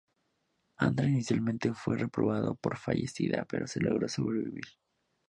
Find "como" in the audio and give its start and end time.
2.59-2.75